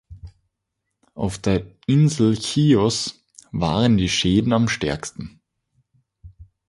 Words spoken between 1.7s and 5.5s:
Insel Chios waren die Schäden am stärksten.